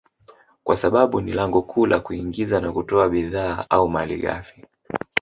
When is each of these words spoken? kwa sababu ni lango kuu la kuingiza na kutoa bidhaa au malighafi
kwa 0.63 0.75
sababu 0.77 1.21
ni 1.21 1.33
lango 1.33 1.61
kuu 1.61 1.85
la 1.85 1.99
kuingiza 1.99 2.61
na 2.61 2.71
kutoa 2.71 3.09
bidhaa 3.09 3.65
au 3.69 3.89
malighafi 3.89 4.65